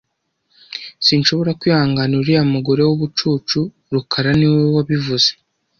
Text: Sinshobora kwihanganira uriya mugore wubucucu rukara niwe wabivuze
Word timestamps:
Sinshobora 1.05 1.51
kwihanganira 1.59 2.19
uriya 2.21 2.43
mugore 2.53 2.81
wubucucu 2.83 3.59
rukara 3.93 4.31
niwe 4.39 4.61
wabivuze 4.75 5.29